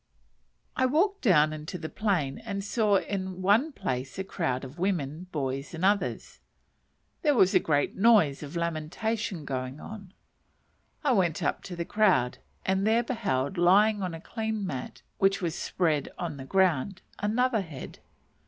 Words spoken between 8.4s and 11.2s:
of lamentation going on. I